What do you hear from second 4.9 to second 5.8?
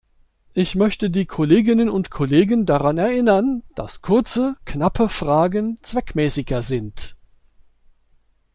Fragen